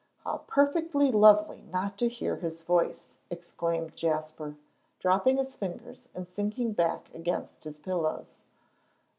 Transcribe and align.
How 0.23 0.39
perfectly 0.47 1.11
lovely 1.11 1.61
not 1.71 1.95
to 1.99 2.09
hear 2.09 2.37
his 2.37 2.63
voice," 2.63 3.11
exclaimed 3.29 3.95
Jasper, 3.95 4.55
dropping 4.97 5.37
his 5.37 5.55
fingers 5.55 6.09
and 6.15 6.27
sinking 6.27 6.73
back 6.73 7.13
against 7.13 7.65
his 7.65 7.77
pillows. 7.77 8.39